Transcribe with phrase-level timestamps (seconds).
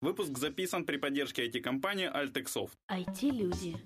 [0.00, 2.70] Выпуск записан при поддержке IT-компании Altexoft.
[2.88, 3.76] IT-люди.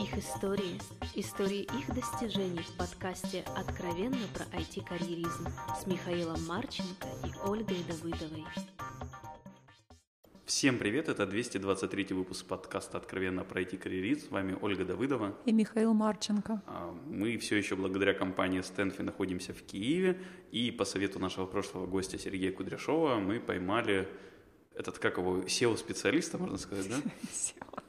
[0.00, 0.80] Их истории.
[1.14, 5.46] Истории их достижений в подкасте «Откровенно про IT-карьеризм»
[5.80, 8.44] с Михаилом Марченко и Ольгой Давыдовой.
[10.44, 14.26] Всем привет, это 223 выпуск подкаста «Откровенно про IT-карьеризм».
[14.26, 15.38] С вами Ольга Давыдова.
[15.44, 16.60] И Михаил Марченко.
[16.66, 20.20] А, мы все еще благодаря компании Стэнфи находимся в Киеве.
[20.50, 24.08] И по совету нашего прошлого гостя Сергея Кудряшова мы поймали
[24.80, 26.96] этот, как его, SEO-специалиста, можно сказать, да?
[27.32, 27.82] SEO.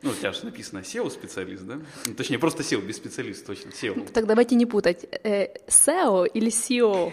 [0.00, 1.80] Ну, у тебя же написано SEO-специалист, да?
[2.06, 4.08] Ну, точнее, просто SEO, без специалиста, точно, SEO.
[4.12, 5.04] Так давайте не путать.
[5.24, 7.12] Э, SEO или SEO?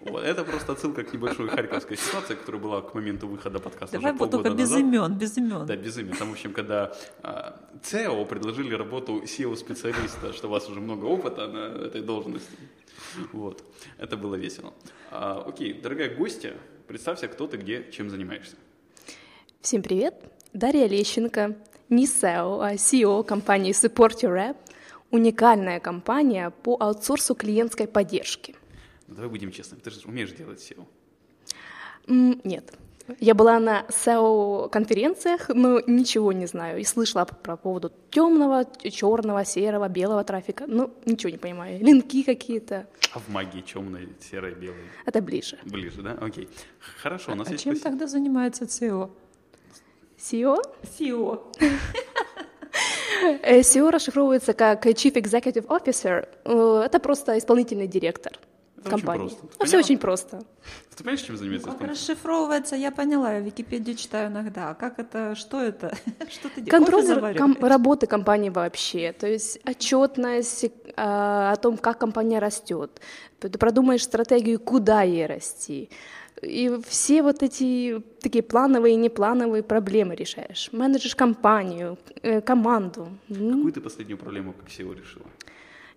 [0.00, 4.12] Вот, это просто отсылка к небольшой харьковской ситуации, которая была к моменту выхода подкаста Давай
[4.12, 4.80] уже только без назад.
[4.80, 5.66] имен, без имен.
[5.66, 6.16] Да, без имен.
[6.16, 6.92] Там, в общем, когда
[7.22, 12.56] а, SEO предложили работу SEO-специалиста, что у вас уже много опыта на этой должности.
[13.32, 13.62] Вот,
[13.98, 14.72] это было весело.
[15.10, 16.54] А, окей, дорогая гостья,
[16.86, 18.56] Представься, кто ты, где, чем занимаешься.
[19.60, 20.14] Всем привет.
[20.52, 21.56] Дарья Лещенко,
[21.88, 24.56] не SEO, а CEO компании Support Your App,
[25.10, 28.54] уникальная компания по аутсорсу клиентской поддержки.
[29.06, 30.86] Ну, давай будем честными, ты же умеешь делать SEO.
[32.44, 32.72] Нет.
[33.20, 36.80] Я была на SEO-конференциях, но ничего не знаю.
[36.80, 40.64] И слышала про поводу темного, черного, серого, белого трафика.
[40.66, 41.84] Ну, ничего не понимаю.
[41.84, 42.86] Линки какие-то.
[43.14, 44.76] А в магии темной, серой, белой?
[45.04, 45.58] Это ближе.
[45.64, 46.16] Ближе, да?
[46.20, 46.48] Окей.
[47.02, 47.64] Хорошо, у нас а есть...
[47.64, 47.90] чем спасибо.
[47.90, 49.10] тогда занимается SEO?
[50.18, 50.56] SEO?
[50.82, 51.42] SEO.
[53.42, 56.28] SEO расшифровывается как Chief Executive Officer.
[56.44, 58.32] Э, это просто исполнительный директор
[58.82, 59.26] это компании.
[59.26, 59.56] Очень просто.
[59.58, 60.42] Ну, все очень просто.
[60.90, 61.68] Ты понимаешь, чем занимается?
[61.68, 64.74] Ну, как расшифровывается, я поняла, я Википедию читаю иногда.
[64.74, 65.96] Как это, что это?
[66.30, 66.70] что ты делаешь?
[66.70, 73.00] Контроль ком- работы компании вообще, то есть отчетность э, о том, как компания растет.
[73.38, 75.90] Ты продумаешь стратегию, куда ей расти.
[76.42, 80.70] И все вот эти такие плановые и неплановые проблемы решаешь.
[80.72, 83.08] Менеджешь компанию, э, команду.
[83.28, 85.26] Какую ты последнюю проблему как SEO решила?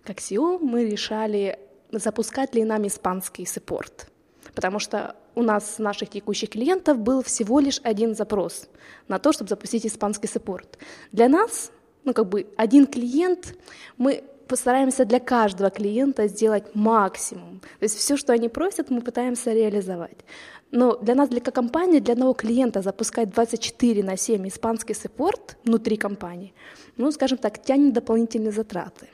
[0.04, 1.58] Как SEO мы решали
[1.98, 4.08] запускать ли нам испанский саппорт.
[4.54, 8.68] Потому что у нас, наших текущих клиентов, был всего лишь один запрос
[9.08, 10.78] на то, чтобы запустить испанский саппорт.
[11.12, 11.70] Для нас,
[12.04, 13.54] ну как бы один клиент,
[13.98, 17.60] мы постараемся для каждого клиента сделать максимум.
[17.60, 20.24] То есть все, что они просят, мы пытаемся реализовать.
[20.70, 25.96] Но для нас, для компании, для одного клиента запускать 24 на 7 испанский support внутри
[25.96, 26.54] компании,
[26.96, 29.08] ну, скажем так, тянет дополнительные затраты.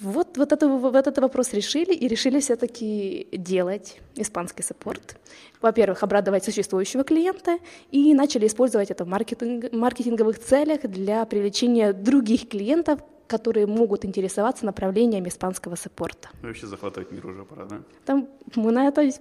[0.00, 5.16] Вот, вот, это, вот этот вопрос решили, и решили все-таки делать испанский support.
[5.60, 7.58] Во-первых, обрадовать существующего клиента,
[7.90, 13.00] и начали использовать это в маркетинг, маркетинговых целях для привлечения других клиентов,
[13.38, 16.28] которые могут интересоваться направлением испанского саппорта.
[16.42, 17.82] Ну, вообще захватывать мир уже пора, да?
[18.04, 19.12] Там мы на этой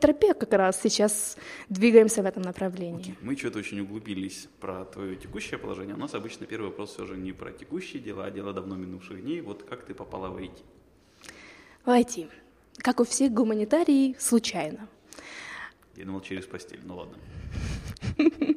[0.00, 1.36] тропе как раз сейчас
[1.70, 3.12] двигаемся в этом направлении.
[3.12, 3.16] Okay.
[3.22, 5.94] Мы что-то очень углубились про твое текущее положение.
[5.94, 9.22] У нас обычно первый вопрос все же не про текущие дела, а дела давно минувших
[9.22, 9.40] дней.
[9.40, 10.58] Вот как ты попала в IT?
[11.84, 12.28] В IT.
[12.78, 14.88] Как у всех гуманитарий, случайно.
[15.96, 16.80] Я думал, через постель.
[16.84, 17.16] Ну ладно.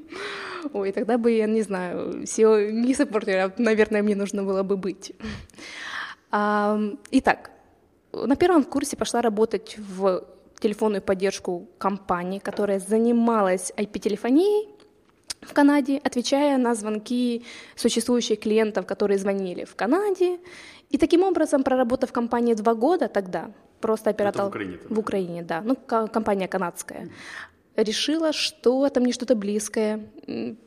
[0.74, 5.14] Ой, тогда бы, я не знаю, SEO не саппортера, наверное, мне нужно было бы быть.
[6.32, 7.52] Итак,
[8.14, 10.24] на первом курсе пошла работать в
[10.60, 14.70] телефонную поддержку компании, которая занималась IP-телефонией
[15.42, 20.40] в Канаде, отвечая на звонки существующих клиентов, которые звонили в Канаде.
[20.90, 24.46] И таким образом, проработав в компании два года тогда, просто оператор...
[24.46, 24.78] В Украине?
[24.90, 25.62] В Украине, да.
[25.62, 27.10] Ну, компания канадская
[27.84, 30.10] решила, что это мне что-то близкое,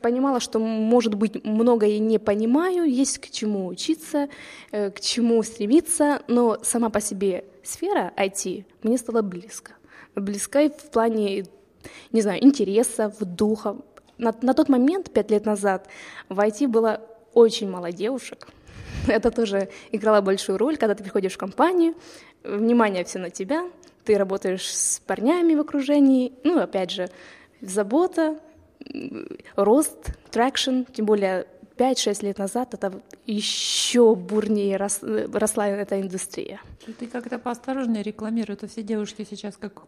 [0.01, 4.29] понимала, что, может быть, многое не понимаю, есть к чему учиться,
[4.71, 9.73] э, к чему стремиться, но сама по себе сфера IT мне стала близко.
[10.15, 11.45] Близка в плане,
[12.11, 13.77] не знаю, интересов, духа.
[14.17, 15.87] На, на тот момент, пять лет назад,
[16.29, 17.01] в IT было
[17.33, 18.47] очень мало девушек.
[19.07, 21.95] Это тоже играло большую роль, когда ты приходишь в компанию,
[22.43, 23.69] внимание все на тебя,
[24.05, 27.09] ты работаешь с парнями в окружении, ну, опять же,
[27.61, 28.39] забота,
[29.55, 31.45] рост, traction, тем более
[31.77, 36.61] 5-6 лет назад это еще бурнее рос, росла эта индустрия.
[36.99, 39.83] Ты как-то поосторожнее рекламируй, а все девушки сейчас как...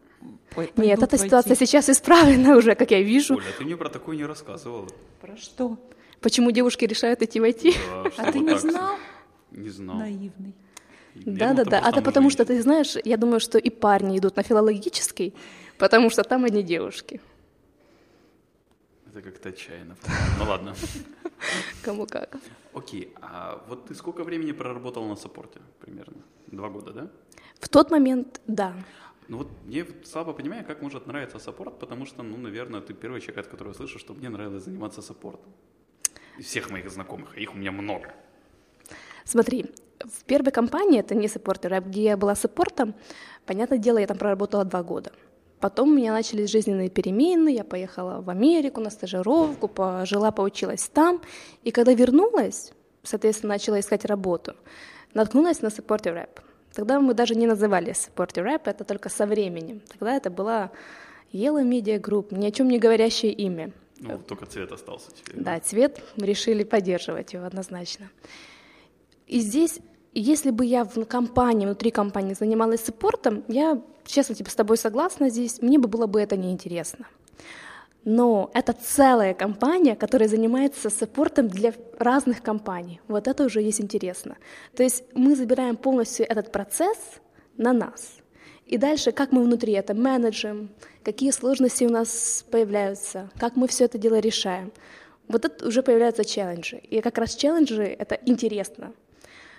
[0.56, 3.34] Ой, Нет, эта ситуация сейчас исправлена уже, как я вижу.
[3.34, 4.88] Оля, ты мне про такое не рассказывала.
[5.20, 5.78] Про что?
[6.20, 7.74] Почему девушки решают идти в IT?
[7.90, 8.96] Да, а ты не знал?
[9.52, 9.96] Не знал.
[9.98, 10.54] Наивный.
[11.24, 11.80] Да, да, да.
[11.84, 15.34] А это потому что, ты знаешь, я думаю, что и парни идут на филологический,
[15.78, 17.20] потому что там одни девушки.
[19.06, 19.96] Это как-то отчаянно.
[20.38, 20.74] Ну ладно.
[21.82, 22.36] Кому как.
[22.74, 26.22] Окей, а вот ты сколько времени проработал на саппорте примерно?
[26.48, 27.08] Два года, да?
[27.60, 28.74] В тот момент, да.
[29.28, 33.20] Ну вот я слабо понимаю, как может нравиться саппорт, потому что, ну, наверное, ты первый
[33.20, 35.52] человек, от которого слышу, что мне нравилось заниматься саппортом.
[36.38, 38.14] Из всех моих знакомых, а их у меня много.
[39.24, 39.66] Смотри,
[40.08, 42.94] в первой компании, это не саппортер, а где я была саппортом,
[43.44, 45.12] понятное дело, я там проработала два года.
[45.60, 51.22] Потом у меня начались жизненные перемены, я поехала в Америку на стажировку, пожила, поучилась там.
[51.62, 52.72] И когда вернулась,
[53.02, 54.54] соответственно, начала искать работу,
[55.14, 56.40] наткнулась на Supporter Rap.
[56.74, 59.80] Тогда мы даже не называли Supporter Rap, это только со временем.
[59.88, 60.70] Тогда это была
[61.32, 63.72] Yellow Media Group, ни о чем не говорящее имя.
[63.98, 65.42] Ну, только цвет остался теперь.
[65.42, 68.10] Да, цвет мы решили поддерживать его однозначно.
[69.26, 69.80] И здесь,
[70.20, 75.28] если бы я в компании, внутри компании занималась саппортом, я, честно, типа, с тобой согласна
[75.28, 77.06] здесь, мне бы было бы это неинтересно
[78.06, 83.00] но это целая компания, которая занимается саппортом для разных компаний.
[83.08, 84.36] Вот это уже есть интересно.
[84.76, 86.98] То есть мы забираем полностью этот процесс
[87.56, 88.18] на нас.
[88.64, 90.70] И дальше, как мы внутри это менеджем,
[91.02, 94.72] какие сложности у нас появляются, как мы все это дело решаем.
[95.26, 96.76] Вот это уже появляются челленджи.
[96.76, 98.92] И как раз челленджи— это интересно.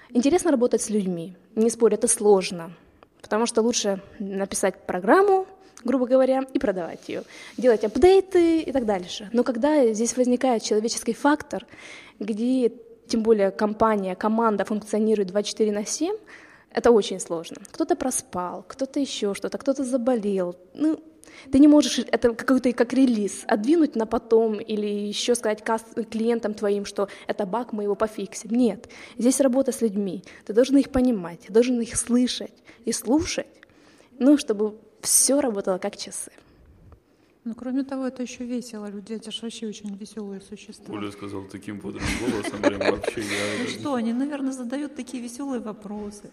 [0.09, 1.35] Интересно работать с людьми.
[1.55, 2.71] Не спорю, это сложно.
[3.21, 5.47] Потому что лучше написать программу,
[5.83, 7.23] грубо говоря, и продавать ее,
[7.57, 9.29] делать апдейты и так дальше.
[9.33, 11.65] Но когда здесь возникает человеческий фактор,
[12.19, 12.71] где
[13.07, 16.15] тем более компания, команда функционирует 24 на 7,
[16.71, 17.57] это очень сложно.
[17.71, 20.55] Кто-то проспал, кто-то еще что-то, кто-то заболел.
[20.73, 20.99] Ну,
[21.51, 26.85] ты не можешь это какой-то как релиз отдвинуть на потом или еще сказать клиентам твоим,
[26.85, 28.51] что это баг, мы его пофиксим.
[28.51, 30.23] Нет, здесь работа с людьми.
[30.45, 32.53] Ты должен их понимать, должен их слышать
[32.85, 33.47] и слушать,
[34.19, 36.31] ну, чтобы все работало как часы.
[37.47, 38.87] Ну, кроме того, это еще весело.
[38.87, 40.93] Люди, это же вообще очень веселые существа.
[40.93, 43.67] Оля сказал таким бодрым голосом, прям вообще я...
[43.69, 46.29] Что, они, наверное, задают такие веселые вопросы.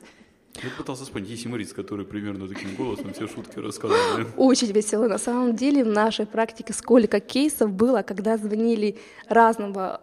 [0.63, 4.29] Я пытался вспомнить, есть юморист, который примерно таким голосом все шутки рассказывает.
[4.37, 5.09] Очень весело.
[5.09, 8.97] На самом деле в нашей практике сколько кейсов было, когда звонили
[9.29, 10.01] разного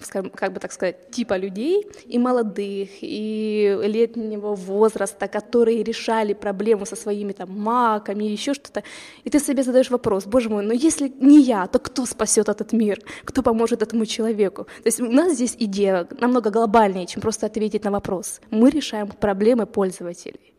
[0.00, 6.86] скажем, как бы так сказать, типа людей, и молодых, и летнего возраста, которые решали проблему
[6.86, 8.82] со своими там маками, еще что-то,
[9.24, 12.72] и ты себе задаешь вопрос, боже мой, но если не я, то кто спасет этот
[12.72, 14.64] мир, кто поможет этому человеку?
[14.64, 18.40] То есть у нас здесь идея намного глобальнее, чем просто ответить на вопрос.
[18.50, 20.54] Мы решаем проблемы пользователей.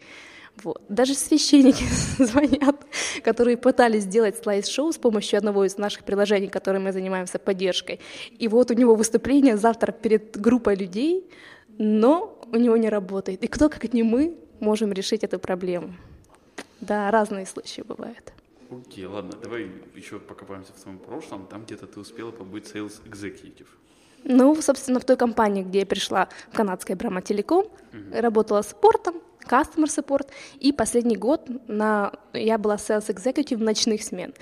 [0.63, 0.81] Вот.
[0.89, 1.83] Даже священники
[2.23, 2.85] звонят,
[3.23, 7.99] которые пытались сделать слайд-шоу с помощью одного из наших приложений, которым мы занимаемся поддержкой.
[8.37, 11.29] И вот у него выступление завтра перед группой людей,
[11.77, 13.43] но у него не работает.
[13.43, 15.93] И кто, как не мы, можем решить эту проблему?
[16.79, 18.33] Да, разные случаи бывают.
[18.69, 21.47] Окей, ладно, давай еще покопаемся в твоем прошлом.
[21.47, 23.67] Там где-то ты успела побыть sales executive.
[24.23, 27.71] Ну, собственно, в той компании, где я пришла, в канадской Брама Телеком, угу.
[28.13, 29.15] работала спортом,
[29.47, 30.27] customer support,
[30.59, 34.33] и последний год на, я была sales executive ночных смен.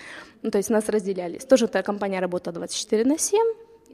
[0.42, 1.46] Ну, то есть нас разделялись.
[1.46, 3.40] Тоже эта компания работала 24 на 7,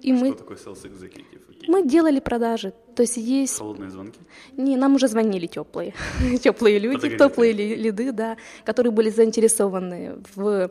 [0.01, 0.33] и Что мы...
[0.33, 1.41] такое sales executive?
[1.49, 1.65] Okay.
[1.67, 2.73] Мы делали продажи.
[2.95, 3.57] То есть есть...
[3.57, 4.19] Холодные звонки?
[4.57, 5.93] Не, нам уже звонили теплые.
[6.43, 10.69] теплые люди, теплые лиды, да, которые были заинтересованы в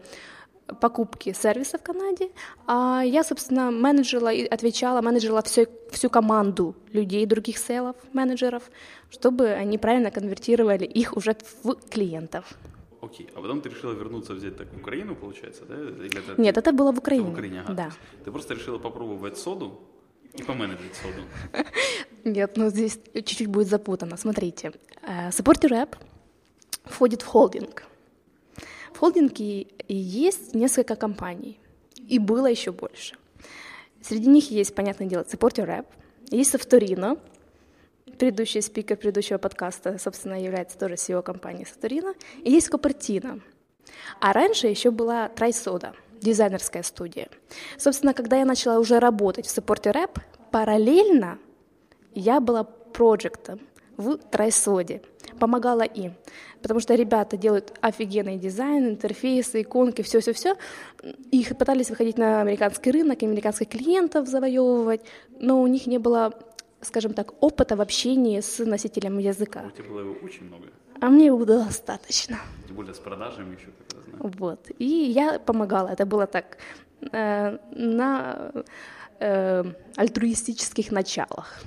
[0.81, 2.31] покупки сервиса в Канаде,
[2.67, 8.63] а я, собственно, менеджерила и отвечала, менеджерила всю, всю команду людей, других селов, менеджеров,
[9.11, 12.45] чтобы они правильно конвертировали их уже в клиентов.
[13.01, 15.75] Окей, а потом ты решила вернуться взять так в Украину, получается, да?
[15.75, 16.41] Или это...
[16.41, 17.25] Нет, это было в Украине.
[17.25, 17.75] Это в Украине, ага.
[17.75, 17.91] Да.
[18.25, 19.81] Ты просто решила попробовать соду
[20.33, 21.23] и поменеджить соду.
[22.25, 24.17] Нет, ну здесь чуть-чуть будет запутано.
[24.17, 24.73] Смотрите,
[25.31, 25.97] Supporter э, App
[26.85, 27.85] входит в холдинг.
[29.05, 31.61] Холдинге есть несколько компаний,
[32.09, 33.17] и было еще больше.
[34.01, 35.87] Среди них есть, понятное дело, Supporter Rap,
[36.31, 37.19] есть Савторино,
[38.19, 43.41] предыдущий спикер предыдущего подкаста, собственно, является тоже CEO компании Савторино, и есть Копертино.
[44.21, 47.29] А раньше еще была Трайсода, дизайнерская студия.
[47.77, 50.19] Собственно, когда я начала уже работать в Supporter Rap,
[50.51, 51.39] параллельно
[52.15, 53.61] я была проектом
[53.97, 55.03] в Трайсоде,
[55.39, 56.15] помогала им
[56.65, 60.57] потому что ребята делают офигенный дизайн, интерфейсы, иконки, все-все-все.
[61.31, 65.03] Их пытались выходить на американский рынок, американских клиентов завоевывать,
[65.41, 66.33] но у них не было,
[66.81, 69.65] скажем так, опыта в общении с носителем языка.
[69.67, 70.65] У тебя было его очень много.
[71.03, 72.39] А мне его было достаточно.
[72.67, 74.29] Тем более с продажами еще как раз, да?
[74.39, 74.71] Вот.
[74.79, 75.89] И я помогала.
[75.89, 76.57] Это было так
[77.13, 78.53] э, на
[79.21, 79.65] э,
[79.97, 81.63] альтруистических началах.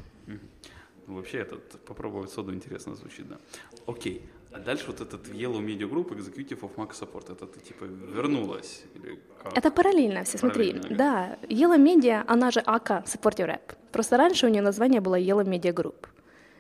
[1.08, 3.38] Ну, вообще, этот, попробовать соду интересно звучит, да.
[3.86, 4.22] Окей.
[4.52, 8.84] А дальше вот этот Yellow Media Group, Executive of Mac Support, это ты типа вернулась?
[8.96, 9.58] Или как?
[9.58, 10.74] Это параллельно все, смотри.
[10.74, 13.76] Параллельно, да, Yellow Media, она же АК Support Your App.
[13.92, 16.08] Просто раньше у нее название было Yellow Media Group.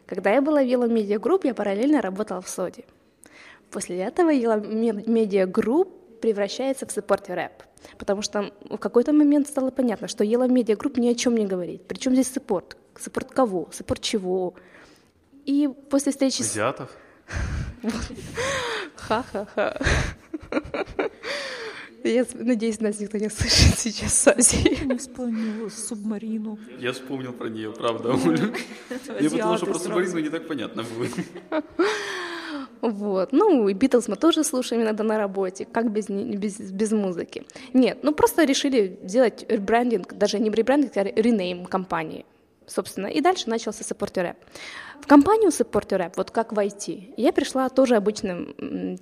[0.05, 2.85] Когда я была в Yellow Media Group, я параллельно работала в СОДе.
[3.71, 4.61] После этого Yellow
[5.05, 5.89] Media Group
[6.21, 7.63] превращается в support рэп.
[7.97, 11.45] Потому что в какой-то момент стало понятно, что Yellow Media Group ни о чем не
[11.45, 11.83] говорит.
[11.87, 12.77] Причем здесь саппорт?
[12.99, 13.69] Саппорт кого?
[13.71, 14.53] Саппорт чего?
[15.45, 16.89] И после встречи Азиатов?
[18.95, 19.79] Ха-ха-ха.
[22.03, 24.85] Я надеюсь, нас никто не слышит сейчас с Азии.
[24.85, 26.57] Не вспомнил субмарину.
[26.79, 28.53] Я вспомнил про нее, правда, Оля.
[29.19, 31.07] Мне потому что про субмарину не так понятно было.
[32.81, 33.33] Вот.
[33.33, 37.43] Ну, и Битлз мы тоже слушаем иногда на работе, как без, без, без музыки.
[37.73, 42.25] Нет, ну просто решили сделать ребрендинг, даже не ребрендинг, а ренейм компании.
[42.67, 43.83] Собственно, и дальше начался
[44.21, 44.35] Rap.
[45.01, 48.99] В компанию Rap, вот как в IT, я пришла тоже обычным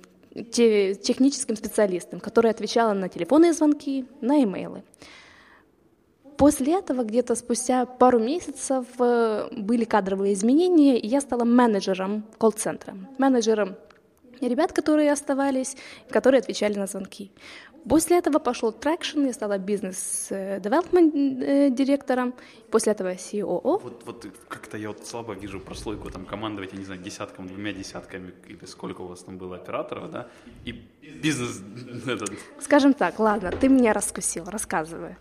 [0.52, 4.84] те, техническим специалистом, которая отвечала на телефонные звонки, на имейлы.
[6.36, 12.94] После этого, где-то спустя пару месяцев, э, были кадровые изменения, и я стала менеджером колл-центра,
[13.18, 13.76] менеджером
[14.40, 15.76] ребят, которые оставались,
[16.10, 17.30] которые отвечали на звонки.
[17.88, 22.34] После этого пошел traction, я стала business development э, директором,
[22.70, 23.80] после этого COO.
[23.80, 27.72] Вот, вот как-то я вот слабо вижу прослойку там командовать, я не знаю, десятком, двумя
[27.72, 30.26] десятками, или сколько у вас там было операторов, да,
[30.64, 30.72] и
[31.22, 31.62] бизнес
[32.06, 32.30] этот.
[32.60, 35.16] Скажем так, ладно, ты меня раскусил, рассказывай.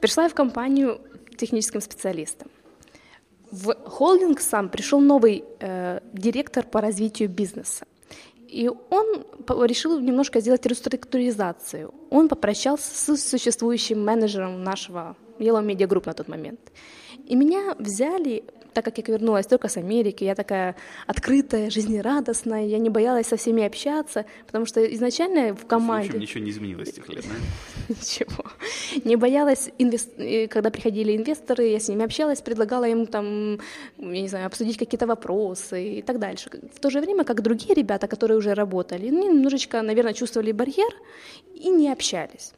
[0.00, 1.00] Пришла я в компанию
[1.36, 2.48] техническим специалистом.
[3.50, 7.86] В холдинг сам пришел новый э, директор по развитию бизнеса.
[8.48, 9.24] И он
[9.66, 11.92] решил немножко сделать реструктуризацию.
[12.10, 16.60] Он попрощался с существующим менеджером нашего Yellow Media Group на тот момент.
[17.26, 20.76] И меня взяли так как я вернулась только с Америки, я такая
[21.06, 26.08] открытая, жизнерадостная, я не боялась со всеми общаться, потому что изначально в команде...
[26.08, 27.34] В общем, ничего не изменилось с тех лет, да?
[28.00, 28.44] Ничего.
[29.04, 30.10] Не боялась, инвест...
[30.50, 33.60] когда приходили инвесторы, я с ними общалась, предлагала им там,
[33.98, 36.50] я не знаю, обсудить какие-то вопросы и так дальше.
[36.74, 40.92] В то же время, как другие ребята, которые уже работали, они немножечко, наверное, чувствовали барьер
[41.54, 42.52] и не общались.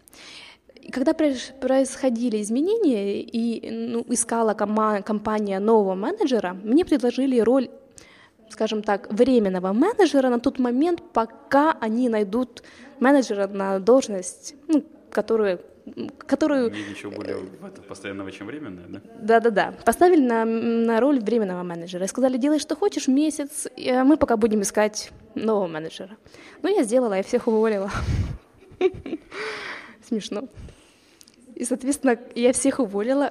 [0.93, 7.69] Когда происходили изменения и ну, искала компания нового менеджера, мне предложили роль,
[8.51, 12.63] скажем так, временного менеджера на тот момент, пока они найдут
[13.01, 15.61] менеджера на должность, ну, которую
[16.27, 16.71] которую...
[16.71, 17.37] Ничего более
[17.89, 19.01] постоянного, чем временное, да?
[19.21, 19.75] Да-да-да.
[19.85, 22.05] Поставили на, на роль временного менеджера.
[22.05, 26.17] И сказали, делай, что хочешь, месяц, и мы пока будем искать нового менеджера.
[26.63, 27.91] Ну, я сделала, я всех уволила.
[30.09, 30.49] Смешно.
[31.57, 33.31] И, соответственно, я всех уволила.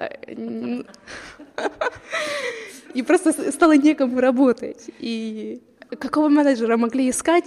[2.96, 4.90] И просто стало некому работать.
[5.00, 5.62] И
[6.00, 7.46] какого менеджера могли искать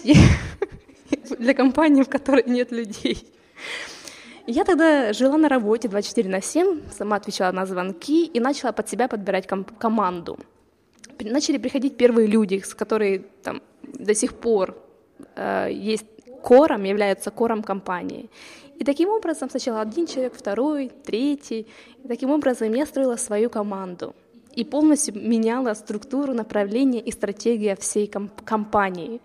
[1.38, 3.26] для компании, в которой нет людей?
[4.47, 8.88] Я тогда жила на работе 24 на 7, сама отвечала на звонки и начала под
[8.88, 10.38] себя подбирать ком- команду.
[11.20, 14.76] Начали приходить первые люди, с которые там до сих пор
[15.35, 16.06] э, есть
[16.42, 18.28] кором, являются кором компании.
[18.80, 21.66] И таким образом сначала один человек, второй, третий.
[22.04, 24.14] И таким образом я строила свою команду
[24.55, 29.21] и полностью меняла структуру, направление и стратегию всей комп- компании.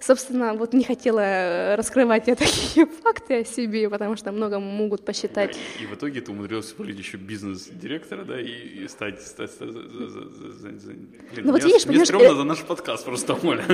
[0.00, 5.04] Собственно, вот не хотела э, раскрывать я такие факты о себе, потому что много могут
[5.04, 5.58] посчитать.
[5.78, 9.20] И, и в итоге ты умудрился вылить еще бизнес-директора, да, и, и стать...
[9.20, 10.92] стать, стать за, за, за...
[10.92, 12.34] Блин, ну, вот мне, видишь, мне стрёмно э...
[12.34, 13.64] за наш подкаст просто, Оля.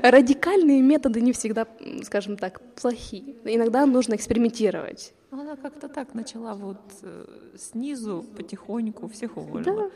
[0.00, 1.66] Радикальные методы не всегда,
[2.04, 3.34] скажем так, плохие.
[3.44, 5.12] Иногда нужно экспериментировать.
[5.30, 7.24] Она как-то так начала вот э,
[7.56, 9.76] снизу потихоньку всех уволила.
[9.76, 9.90] Да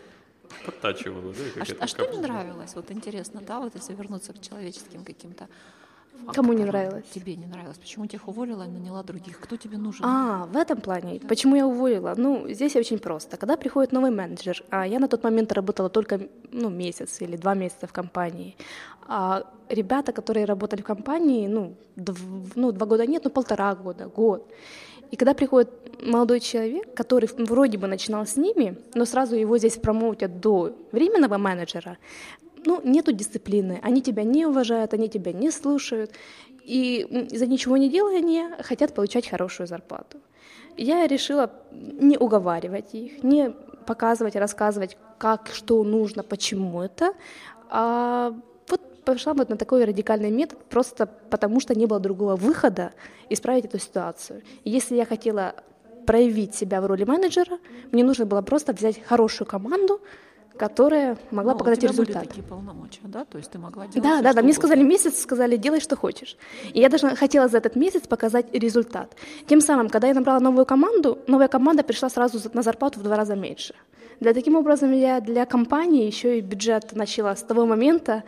[0.66, 1.64] подтачивала, да?
[1.64, 2.74] Как а, а что не нравилось?
[2.74, 5.48] Вот интересно, да, вот если вернуться к человеческим каким-то
[6.32, 7.04] Кому не нравилось?
[7.12, 7.76] Тебе не нравилось.
[7.76, 9.40] Почему тех уволила и наняла других?
[9.40, 10.06] Кто тебе нужен?
[10.06, 11.18] А, в этом плане.
[11.18, 11.28] Да.
[11.28, 12.14] Почему я уволила?
[12.16, 13.36] Ну, здесь очень просто.
[13.36, 17.54] Когда приходит новый менеджер, а я на тот момент работала только ну, месяц или два
[17.54, 18.56] месяца в компании,
[19.08, 22.20] а ребята, которые работали в компании, ну, дв,
[22.54, 24.48] ну два года нет, ну полтора года, год.
[25.14, 25.70] И когда приходит
[26.04, 31.38] молодой человек, который вроде бы начинал с ними, но сразу его здесь промоутят до временного
[31.38, 31.98] менеджера,
[32.66, 36.10] ну, нету дисциплины, они тебя не уважают, они тебя не слушают,
[36.64, 40.18] и за ничего не делая они хотят получать хорошую зарплату.
[40.76, 43.50] Я решила не уговаривать их, не
[43.86, 47.14] показывать, рассказывать, как, что нужно, почему это,
[47.70, 48.34] а
[49.04, 52.92] пошла вот на такой радикальный метод просто потому, что не было другого выхода
[53.30, 54.42] исправить эту ситуацию.
[54.64, 55.54] И если я хотела
[56.06, 57.58] проявить себя в роли менеджера,
[57.92, 60.00] мне нужно было просто взять хорошую команду,
[60.56, 62.16] которая могла Ну, показать у тебя результат.
[62.16, 63.24] были такие полномочия, да?
[63.24, 64.42] То есть ты могла делать Да, всё, да, да.
[64.42, 64.54] Мне угодно.
[64.54, 66.36] сказали месяц, сказали, делай, что хочешь.
[66.72, 69.16] И я даже хотела за этот месяц показать результат.
[69.48, 73.16] Тем самым, когда я набрала новую команду, новая команда пришла сразу на зарплату в два
[73.16, 73.74] раза меньше.
[74.20, 78.22] Для таким образом я для компании еще и бюджет начала с того момента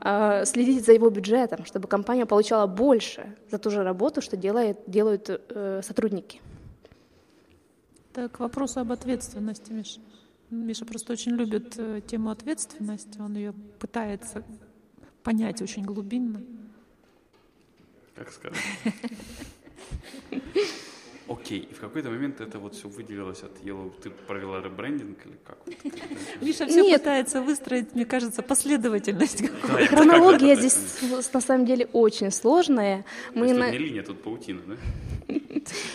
[0.00, 4.78] э, следить за его бюджетом, чтобы компания получала больше за ту же работу, что делает,
[4.86, 6.40] делают э, сотрудники.
[8.12, 10.00] Это к вопросу об ответственности, Миша.
[10.50, 14.42] Миша просто очень любит э, тему ответственности, он ее пытается
[15.22, 16.42] понять очень глубинно.
[18.14, 18.58] Как сказать.
[21.30, 23.92] Окей, и в какой-то момент это вот все выделилось от Yellow.
[24.02, 25.58] Ты провела ребрендинг или как?
[26.40, 27.00] Миша все Нет.
[27.00, 29.78] пытается выстроить, мне кажется, последовательность какую-то.
[29.78, 30.76] Да, Хронология здесь
[31.32, 33.04] на самом деле очень сложная.
[33.32, 34.76] То Мы есть на- тут не линия, тут паутина, да?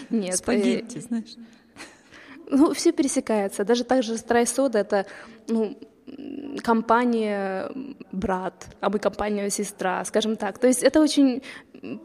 [0.10, 1.36] Нет, э, Спагетти, знаешь.
[2.50, 3.66] Ну, все пересекается.
[3.66, 5.06] Даже так же Страйсода— это
[5.50, 5.78] ну,
[6.64, 7.72] компания
[8.12, 10.60] брат, а мы компания сестра, скажем так.
[10.60, 11.42] То есть это очень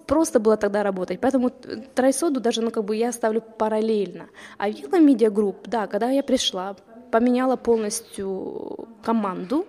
[0.06, 1.20] просто было тогда работать.
[1.20, 1.50] Поэтому
[1.94, 4.28] Трайсоду даже, ну, как бы я ставлю параллельно.
[4.58, 6.76] А Вилла Media Group, да, когда я пришла,
[7.10, 9.66] поменяла полностью команду,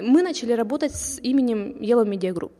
[0.00, 2.52] мы начали работать с именем Yellow Media Group.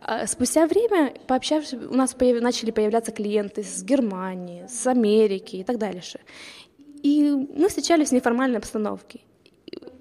[0.00, 5.64] А Спустя время, пообщавшись, у нас появ- начали появляться клиенты с Германии, с Америки и
[5.64, 6.20] так дальше.
[7.02, 9.20] И мы встречались в неформальной обстановке.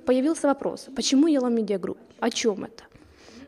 [0.06, 1.98] Появился вопрос, почему Yellow Media Group?
[2.20, 2.84] О чем это?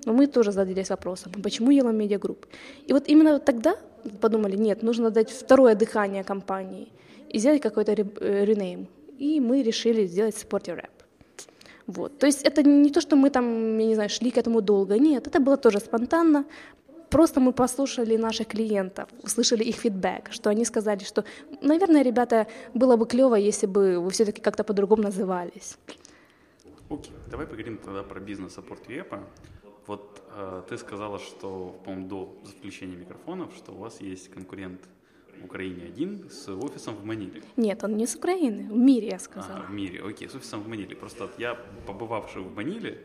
[0.06, 2.46] Но мы тоже задались вопросом, а почему Yellow Media Group?
[2.88, 3.76] И вот именно тогда
[4.22, 6.88] подумали, нет, нужно дать второе дыхание компании
[7.30, 8.88] и сделать какой-то э, ренейм.
[9.18, 10.90] И мы решили сделать Sporty Rap.
[11.88, 12.18] Вот.
[12.20, 15.00] То есть это не то, что мы там, я не знаю, шли к этому долго.
[15.00, 16.46] Нет, это было тоже спонтанно.
[17.10, 21.24] Просто мы послушали наших клиентов, услышали их фидбэк, что они сказали, что,
[21.62, 25.78] наверное, ребята, было бы клево, если бы вы все-таки как-то по-другому назывались.
[26.90, 29.24] Окей, давай поговорим тогда про бизнес-саппорт вепа.
[29.88, 34.82] Вот э, ты сказала, что, по-моему, до включения микрофонов, что у вас есть конкурент
[35.42, 37.44] в Украине один с офисом в Маниле.
[37.58, 39.60] Нет, он не с Украины, в мире, я А, сказала.
[39.64, 40.96] в мире, окей, с офисом в Маниле.
[40.96, 42.98] Просто я, побывавший в Маниле,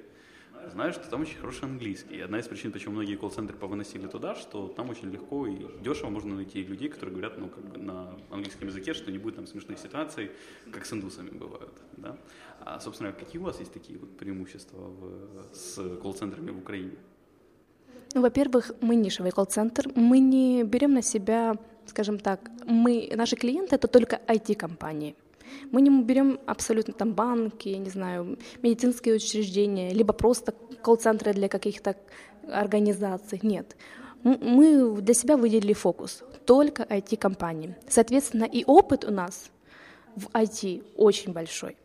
[0.69, 2.17] знаю, что там очень хороший английский.
[2.17, 6.11] И одна из причин, почему многие колл-центры повыносили туда, что там очень легко и дешево
[6.11, 9.47] можно найти людей, которые говорят ну, как бы на английском языке, что не будет там
[9.47, 10.31] смешных ситуаций,
[10.73, 11.73] как с индусами бывают.
[11.97, 12.17] Да?
[12.61, 16.93] А, собственно, какие у вас есть такие вот преимущества в- с колл-центрами в Украине?
[18.15, 21.57] Ну, во-первых, мы нишевый колл-центр, мы не берем на себя,
[21.87, 25.15] скажем так, мы, наши клиенты это только IT-компании.
[25.71, 31.49] Мы не берем абсолютно там банки, я не знаю, медицинские учреждения, либо просто колл-центры для
[31.49, 31.97] каких-то
[32.49, 33.41] организаций.
[33.43, 33.77] Нет.
[34.23, 37.77] Мы для себя выделили фокус только IT-компании.
[37.89, 39.51] Соответственно, и опыт у нас
[40.17, 41.77] в IT очень большой.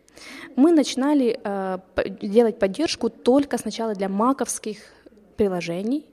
[0.55, 1.77] Мы начинали э,
[2.21, 4.77] делать поддержку только сначала для маковских
[5.35, 6.05] приложений.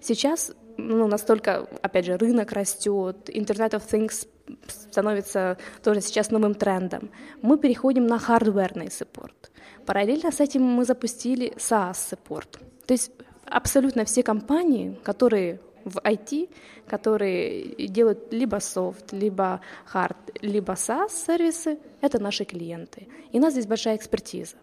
[0.00, 4.28] Сейчас ну, настолько, опять же, рынок растет, Internet of Things
[4.66, 7.10] становится тоже сейчас новым трендом.
[7.42, 9.50] Мы переходим на хардверный support.
[9.86, 12.58] Параллельно с этим мы запустили SaaS support.
[12.86, 13.12] То есть
[13.46, 16.50] абсолютно все компании, которые в IT,
[16.86, 23.08] которые делают либо софт, либо хард, либо SaaS-сервисы, это наши клиенты.
[23.32, 24.56] И у нас здесь большая экспертиза.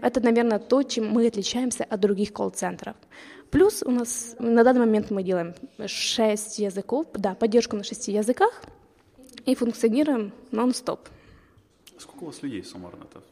[0.00, 2.96] Это, наверное, то, чем мы отличаемся от других колл-центров.
[3.50, 8.62] Плюс у нас на данный момент мы делаем 6 языков, да, поддержку на 6 языках
[9.46, 11.00] и функционируем нон-стоп.
[11.98, 13.22] Сколько у вас людей суммарно-то?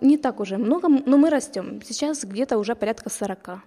[0.00, 1.80] Не так уже много, но мы растем.
[1.84, 3.62] Сейчас где-то уже порядка 40.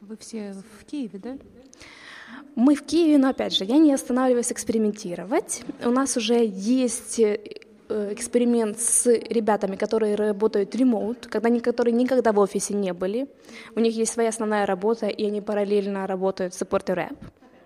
[0.00, 1.38] Вы все в Киеве, да?
[2.54, 5.62] Мы в Киеве, но опять же, я не останавливаюсь экспериментировать.
[5.84, 7.38] У нас уже есть э,
[7.88, 13.28] эксперимент с ребятами, которые работают ремоут, когда они, которые никогда в офисе не были.
[13.74, 17.18] У них есть своя основная работа, и они параллельно работают в support и рэп.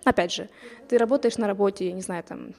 [0.03, 0.49] Опять же,
[0.89, 2.53] ты работаешь на работе, я не знаю, там,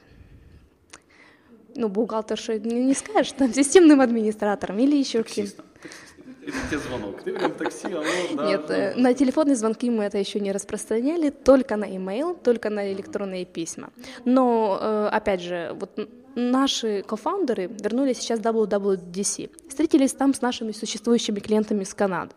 [1.75, 5.67] ну, бухгалтершей не, не скажешь, там, системным администратором или еще каким Таксистом.
[5.83, 6.05] Таксист.
[6.47, 7.23] Это тебе звонок.
[7.23, 8.47] Ты прям такси, алло, да.
[8.47, 8.77] Нет, да.
[8.77, 13.45] э, на телефонные звонки мы это еще не распространяли, только на email, только на электронные
[13.47, 13.91] письма.
[14.25, 20.73] Но, э, опять же, вот наши кофаундеры вернулись сейчас в WWDC, встретились там с нашими
[20.73, 22.33] существующими клиентами из Канады.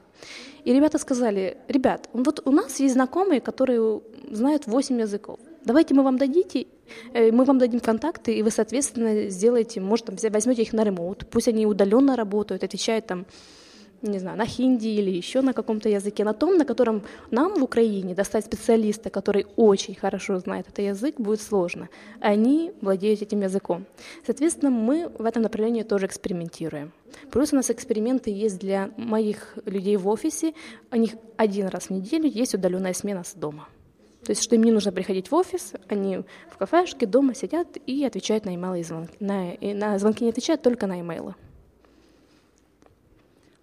[0.64, 5.40] И ребята сказали, ребят, вот у нас есть знакомые, которые знают 8 языков.
[5.68, 6.66] Давайте мы вам дадите,
[7.14, 11.28] э, мы вам дадим контакты, и вы, соответственно, сделаете, может, там, возьмете их на ремоут,
[11.30, 13.26] пусть они удаленно работают, отвечают там
[14.02, 17.02] не знаю, на хинди или еще на каком-то языке, на том, на котором
[17.32, 21.90] нам в Украине достать специалиста, который очень хорошо знает этот язык, будет сложно.
[22.22, 23.86] Они владеют этим языком.
[24.26, 26.92] Соответственно, мы в этом направлении тоже экспериментируем.
[27.32, 30.54] Плюс у нас эксперименты есть для моих людей в офисе.
[30.92, 33.68] У них один раз в неделю есть удаленная смена с дома.
[34.28, 38.04] То есть, что им не нужно приходить в офис, они в кафешке дома сидят и
[38.04, 39.16] отвечают на имейлы и звонки.
[39.22, 41.34] На, и на звонки не отвечают, только на имейлы.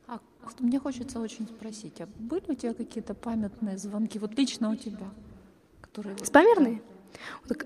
[0.08, 0.18] А
[0.60, 5.10] мне хочется очень спросить, а были у тебя какие-то памятные звонки, вот лично у тебя?
[5.82, 6.16] Которые...
[6.24, 6.80] Спамерные?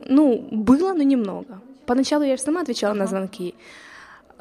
[0.06, 1.62] Ну, было, но немного.
[1.86, 3.02] Поначалу я сама отвечала ага.
[3.02, 3.54] на звонки.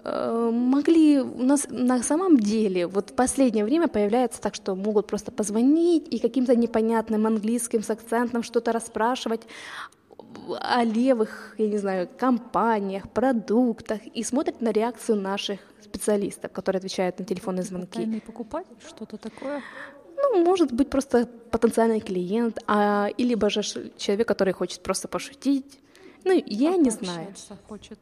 [0.04, 5.08] Э, могли у нас на самом деле вот в последнее время появляется так, что могут
[5.08, 9.42] просто позвонить и каким-то непонятным английским с акцентом что-то расспрашивать
[10.60, 17.20] о левых, я не знаю, компаниях, продуктах и смотрят на реакцию наших специалистов, которые отвечают
[17.20, 18.00] на телефонные звонки.
[18.00, 19.62] Тайный покупатель, что-то такое?
[20.16, 25.80] Ну, может быть, просто потенциальный клиент, а, или же человек, который хочет просто пошутить.
[26.24, 27.34] Ну, я а не знаю.
[27.68, 28.00] Хочет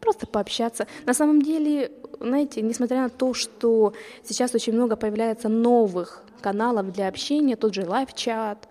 [0.00, 0.86] просто пообщаться.
[1.06, 3.92] На самом деле, знаете, несмотря на то, что
[4.24, 8.68] сейчас очень много появляется новых каналов для общения, тот же live chat,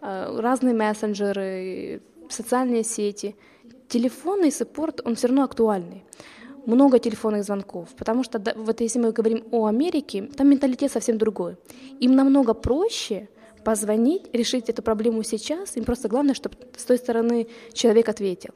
[0.00, 3.34] э, разные мессенджеры, социальные сети,
[3.88, 6.04] телефонный support, он все равно актуальный.
[6.66, 11.56] Много телефонных звонков, потому что вот если мы говорим о Америке, там менталитет совсем другой.
[11.98, 13.28] Им намного проще
[13.64, 18.52] позвонить, решить эту проблему сейчас, им просто главное, чтобы с той стороны человек ответил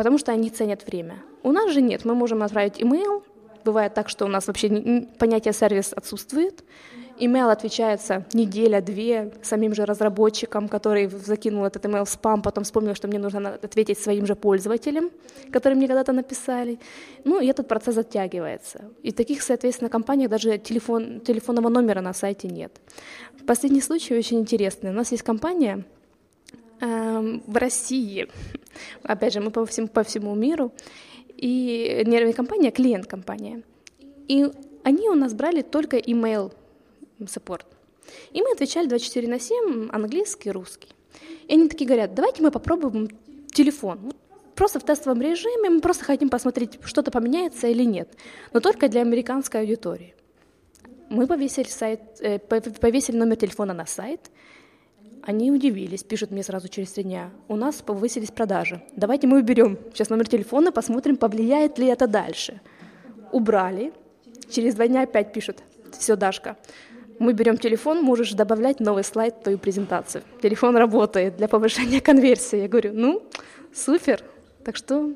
[0.00, 1.16] потому что они ценят время.
[1.42, 3.22] У нас же нет, мы можем отправить имейл,
[3.66, 6.64] бывает так, что у нас вообще понятие сервис отсутствует,
[7.22, 13.08] Имейл отвечается неделя-две самим же разработчикам, который закинул этот имейл в спам, потом вспомнил, что
[13.08, 15.10] мне нужно ответить своим же пользователям,
[15.52, 16.78] которые мне когда-то написали.
[17.24, 18.86] Ну, и этот процесс затягивается.
[19.02, 22.72] И таких, соответственно, компаниях даже телефон, телефонного номера на сайте нет.
[23.46, 24.88] Последний случай очень интересный.
[24.88, 25.84] У нас есть компания,
[26.80, 28.28] в России,
[29.02, 30.72] опять же, мы по всему, по всему миру,
[31.36, 33.62] и не компания, клиент-компания.
[34.28, 34.46] И
[34.82, 36.52] они у нас брали только email
[37.20, 37.64] support.
[38.32, 40.88] И мы отвечали 24 на 7, английский, русский.
[41.48, 43.08] И они такие говорят, давайте мы попробуем
[43.52, 44.12] телефон.
[44.54, 48.08] Просто в тестовом режиме мы просто хотим посмотреть, что-то поменяется или нет.
[48.52, 50.14] Но только для американской аудитории.
[51.08, 54.30] Мы повесили, сайт, э, повесили номер телефона на сайт,
[55.22, 57.30] они удивились, пишут мне сразу через три дня.
[57.48, 58.82] У нас повысились продажи.
[58.96, 62.60] Давайте мы уберем сейчас номер телефона, посмотрим, повлияет ли это дальше.
[63.32, 63.92] Убрали.
[64.50, 65.62] Через два дня опять пишут.
[65.98, 66.56] Все, Дашка,
[67.18, 70.24] мы берем телефон, можешь добавлять новый слайд в твою презентацию.
[70.42, 72.62] Телефон работает для повышения конверсии.
[72.62, 73.22] Я говорю, ну,
[73.74, 74.24] супер.
[74.64, 75.12] Так что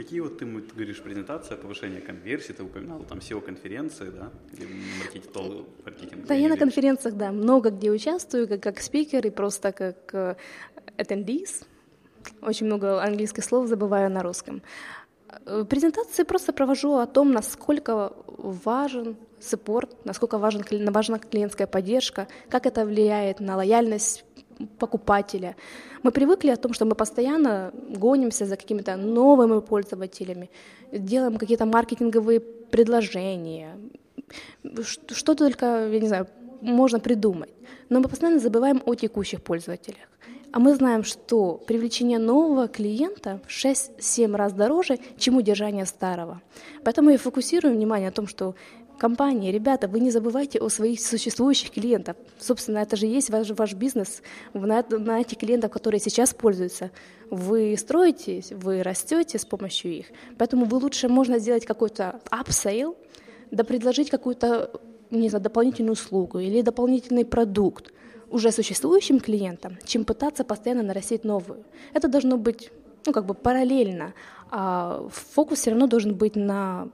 [0.00, 4.66] Какие вот ты, ты говоришь, презентация, повышение конверсии, ты упоминал там SEO-конференции, да, или
[4.98, 9.72] маркетинг, маркетинг Да, я на конференциях, да, много где участвую, как, как спикер и просто
[9.72, 10.36] как uh,
[10.96, 11.66] attendees.
[12.40, 14.62] Очень много английских слов забываю на русском.
[15.44, 22.64] Э, презентации просто провожу о том, насколько важен саппорт, насколько важен, важна клиентская поддержка, как
[22.64, 24.24] это влияет на лояльность
[24.78, 25.54] покупателя.
[26.02, 30.50] Мы привыкли о том, что мы постоянно гонимся за какими-то новыми пользователями,
[30.92, 33.76] делаем какие-то маркетинговые предложения,
[35.10, 36.26] что только, я не знаю,
[36.60, 37.50] можно придумать.
[37.88, 40.08] Но мы постоянно забываем о текущих пользователях.
[40.52, 46.40] А мы знаем, что привлечение нового клиента в 6-7 раз дороже, чем удержание старого.
[46.82, 48.54] Поэтому я фокусирую внимание о том, что
[49.00, 52.16] компании, ребята, вы не забывайте о своих существующих клиентах.
[52.38, 56.90] Собственно, это же есть ваш, ваш бизнес на, на этих клиентов, которые сейчас пользуются.
[57.30, 60.06] Вы строитесь, вы растете с помощью их.
[60.36, 62.94] Поэтому вы лучше можно сделать какой-то upsell,
[63.50, 64.70] да предложить какую-то
[65.10, 67.92] не знаю, дополнительную услугу или дополнительный продукт
[68.28, 71.64] уже существующим клиентам, чем пытаться постоянно нарастить новую.
[71.94, 72.70] Это должно быть
[73.06, 74.12] ну, как бы параллельно,
[74.50, 76.88] а фокус все равно должен быть на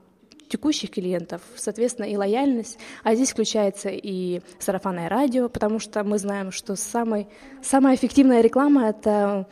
[0.49, 2.77] текущих клиентов, соответственно, и лояльность.
[3.03, 7.27] А здесь включается и сарафанное радио, потому что мы знаем, что самый,
[7.61, 9.47] самая эффективная реклама— это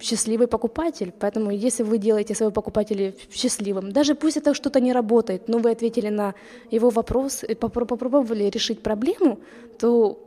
[0.00, 1.12] счастливый покупатель.
[1.18, 5.70] Поэтому если вы делаете своего покупателя счастливым, даже пусть это что-то не работает, но вы
[5.70, 6.34] ответили на
[6.70, 9.38] его вопрос и попробовали решить проблему,
[9.78, 10.18] то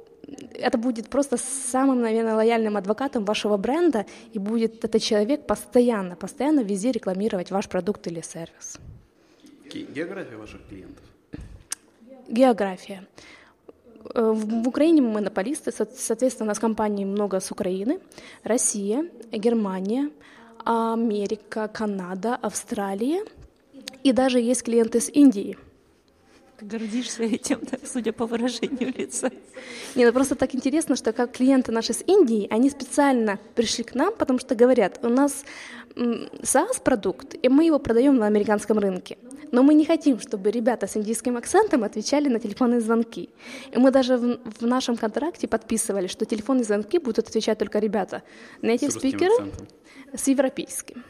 [0.53, 6.61] это будет просто самым, наверное, лояльным адвокатом вашего бренда, и будет этот человек постоянно, постоянно
[6.61, 8.77] везде рекламировать ваш продукт или сервис.
[9.79, 11.03] География ваших клиентов?
[12.27, 13.07] География.
[14.13, 17.99] Э, в Украине мы монополисты, соответственно, у нас компаний много с Украины,
[18.43, 20.09] Россия, Германия,
[20.65, 23.25] Америка, Канада, Австралия,
[24.03, 25.57] и даже есть клиенты с Индии.
[26.57, 29.31] Ты гордишься этим, да, судя по выражению лица.
[29.95, 33.95] Не, ну просто так интересно, что как клиенты наши с Индии, они специально пришли к
[33.95, 35.43] нам, потому что говорят, у нас
[35.95, 39.17] SaaS-продукт, и мы его продаем на американском рынке.
[39.53, 43.29] Но мы не хотим, чтобы ребята с индийским акцентом отвечали на телефонные звонки.
[43.71, 48.23] И мы даже в, в нашем контракте подписывали, что телефонные звонки будут отвечать только ребята.
[48.63, 49.51] Native спикеры
[50.11, 51.03] с европейским.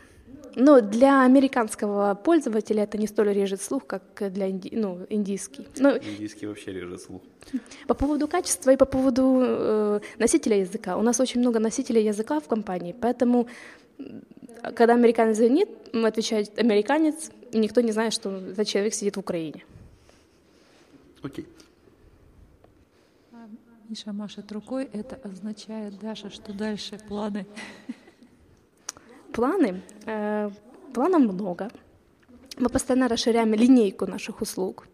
[0.55, 4.03] Но для американского пользователя это не столь режет слух, как
[4.33, 4.69] для инди...
[4.73, 5.65] ну, индийский.
[5.79, 5.91] Но...
[5.97, 7.21] Индийский вообще режет слух.
[7.87, 10.97] По поводу качества и по поводу э, носителя языка.
[10.97, 13.47] У нас очень много носителей языка в компании, поэтому
[14.75, 19.19] когда американец звонит, мы отвечаем американец, и никто не знает, что этот человек сидит в
[19.19, 19.65] Украине.
[21.21, 21.47] Окей.
[23.89, 27.45] Миша машет рукой, это означает, Даша, что дальше планы?
[29.33, 29.81] Планы?
[30.05, 30.49] Э,
[30.93, 31.69] планов много.
[32.57, 34.87] Мы постоянно расширяем линейку наших услуг,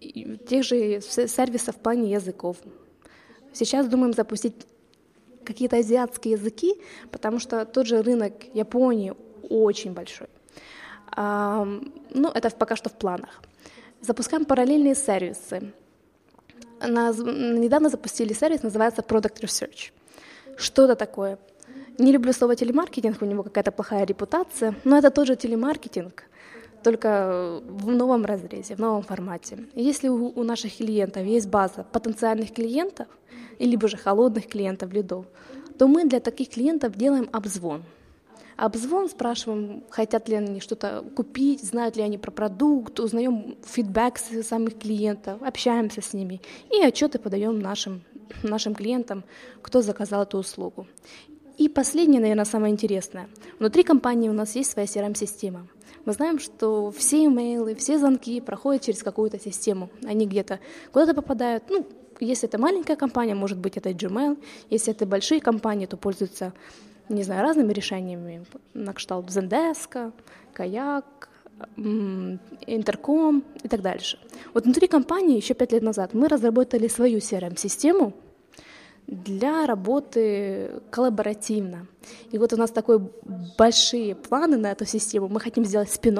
[0.00, 2.56] тех же сервисов в плане языков.
[3.52, 4.66] Сейчас думаем запустить
[5.46, 6.74] какие-то азиатские языки,
[7.10, 9.14] потому что тот же рынок Японии
[9.48, 10.28] очень большой.
[11.16, 13.40] Ну, это пока что в планах.
[14.00, 15.72] Запускаем параллельные сервисы.
[16.80, 19.92] Недавно запустили сервис, называется Product Research.
[20.56, 21.38] Что это такое?
[21.98, 26.24] Не люблю слово телемаркетинг, у него какая-то плохая репутация, но это тот же телемаркетинг,
[26.82, 29.58] только в новом разрезе, в новом формате.
[29.74, 33.06] Если у, у наших клиентов есть база потенциальных клиентов,
[33.64, 35.26] либо же холодных клиентов, лидов,
[35.78, 37.84] то мы для таких клиентов делаем обзвон.
[38.56, 44.78] Обзвон спрашиваем, хотят ли они что-то купить, знают ли они про продукт, узнаем фидбэк самих
[44.78, 46.40] клиентов, общаемся с ними
[46.70, 48.02] и отчеты подаем нашим,
[48.42, 49.24] нашим клиентам,
[49.60, 50.86] кто заказал эту услугу.
[51.58, 53.28] И последнее, наверное, самое интересное.
[53.58, 55.66] Внутри компании у нас есть своя CRM-система.
[56.06, 59.90] Мы знаем, что все имейлы, все звонки проходят через какую-то систему.
[60.04, 60.60] Они где-то
[60.92, 61.64] куда-то попадают.
[61.68, 61.86] Ну,
[62.20, 64.38] если это маленькая компания, может быть, это Gmail.
[64.70, 66.52] Если это большие компании, то пользуются,
[67.08, 68.44] не знаю, разными решениями.
[68.74, 70.12] На кшталт Zendesk,
[70.54, 71.04] Kayak,
[72.66, 74.18] Интерком и так дальше.
[74.52, 78.12] Вот внутри компании еще пять лет назад мы разработали свою CRM-систему,
[79.06, 81.86] для работы коллаборативно.
[82.30, 83.00] И вот у нас такой
[83.56, 85.28] большие планы на эту систему.
[85.28, 86.18] Мы хотим сделать спин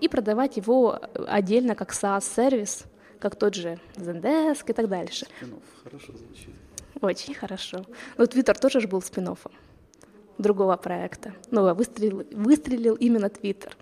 [0.00, 2.84] и продавать его отдельно как SaaS-сервис,
[3.20, 5.26] как тот же Zendesk и так дальше.
[5.26, 5.54] спин
[5.84, 6.54] хорошо звучит.
[7.00, 7.86] Очень хорошо.
[8.18, 9.36] Ну, Twitter тоже же был спин
[10.38, 11.32] другого проекта.
[11.50, 13.72] Ну, а выстрелил, выстрелил именно Twitter.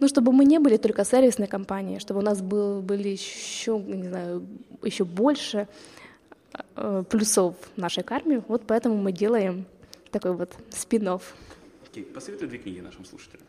[0.00, 4.08] Ну, чтобы мы не были только сервисной компанией, чтобы у нас был, были еще, не
[4.08, 4.46] знаю,
[4.82, 5.66] еще больше
[6.76, 8.42] Э, плюсов нашей карме.
[8.48, 9.64] Вот поэтому мы делаем
[10.10, 11.22] такой вот спин -офф.
[11.90, 13.46] Окей, посоветуй две книги нашим слушателям.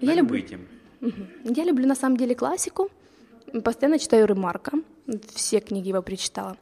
[0.00, 0.42] Я люблю,
[1.44, 2.90] я люблю на самом деле классику.
[3.62, 4.72] Постоянно читаю Ремарка.
[5.34, 6.56] Все книги его прочитала.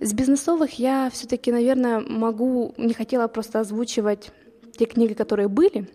[0.00, 4.30] С бизнесовых я все-таки, наверное, могу, не хотела просто озвучивать
[4.76, 5.88] те книги, которые были.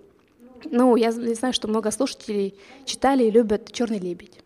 [0.65, 4.39] Ну, я знаю, что много слушателей читали и любят «Черный лебедь»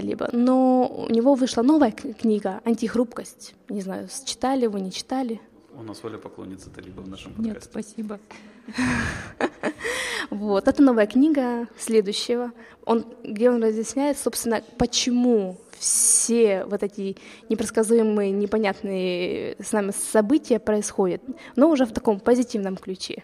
[0.00, 0.28] либо.
[0.32, 3.54] Но у него вышла новая книга «Антихрупкость».
[3.68, 5.40] Не знаю, читали вы, не читали?
[5.76, 7.54] У нас Оля поклонница Талиба в нашем подкасте.
[7.54, 8.20] Нет, спасибо.
[10.30, 12.52] Вот, это новая книга следующего,
[12.84, 17.16] он, где он разъясняет, собственно, почему все вот эти
[17.48, 21.22] непредсказуемые, непонятные с нами события происходят,
[21.56, 23.22] но уже в таком позитивном ключе.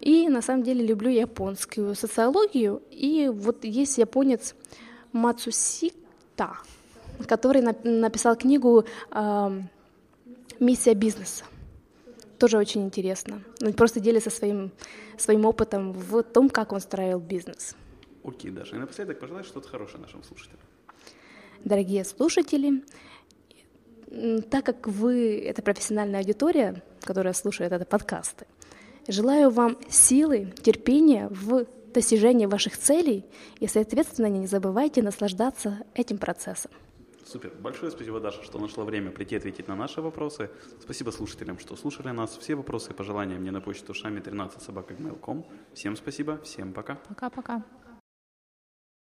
[0.00, 4.54] И на самом деле люблю японскую социологию, и вот есть японец,
[5.12, 6.58] Мацусита,
[7.26, 8.84] который написал книгу
[10.60, 11.44] «Миссия бизнеса».
[12.38, 13.42] Тоже очень интересно.
[13.62, 14.70] Он просто делится своим,
[15.16, 17.74] своим опытом в том, как он строил бизнес.
[18.24, 18.76] Окей, Даша.
[18.76, 20.60] И напоследок пожелай что-то хорошее нашим слушателям.
[21.64, 22.84] Дорогие слушатели,
[24.50, 28.46] так как вы— это профессиональная аудитория, которая слушает это подкасты,
[29.08, 33.24] желаю вам силы, терпения в достижения ваших целей
[33.58, 36.70] и, соответственно, не забывайте наслаждаться этим процессом.
[37.26, 37.50] Супер.
[37.60, 40.48] Большое спасибо, Даша, что нашла время прийти ответить на наши вопросы.
[40.80, 42.36] Спасибо слушателям, что слушали нас.
[42.36, 44.94] Все вопросы и пожелания мне на почту шами 13 собака
[45.74, 46.94] Всем спасибо, всем пока.
[47.08, 47.64] Пока-пока.